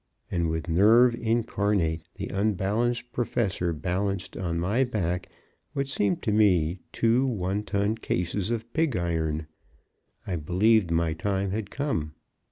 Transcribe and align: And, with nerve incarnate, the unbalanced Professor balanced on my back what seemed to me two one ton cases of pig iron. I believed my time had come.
And, 0.31 0.49
with 0.49 0.67
nerve 0.67 1.13
incarnate, 1.13 2.01
the 2.15 2.29
unbalanced 2.29 3.11
Professor 3.13 3.71
balanced 3.71 4.35
on 4.35 4.57
my 4.59 4.83
back 4.83 5.29
what 5.73 5.87
seemed 5.87 6.23
to 6.23 6.31
me 6.31 6.79
two 6.91 7.23
one 7.27 7.61
ton 7.61 7.93
cases 7.99 8.49
of 8.49 8.73
pig 8.73 8.97
iron. 8.97 9.45
I 10.25 10.37
believed 10.37 10.89
my 10.89 11.13
time 11.13 11.51
had 11.51 11.69
come. 11.69 12.15